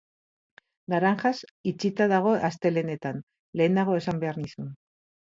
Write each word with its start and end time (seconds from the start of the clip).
Naranjas 0.91 1.33
itxita 1.71 2.07
dago 2.11 2.31
astelehenetan, 2.49 3.19
lehenago 3.61 3.99
esan 3.99 4.23
behar 4.25 4.41
nizun. 4.47 4.73